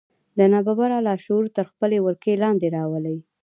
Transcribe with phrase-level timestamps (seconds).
[0.37, 3.17] دا ناببره لاشعور تر خپلې ولکې لاندې راولي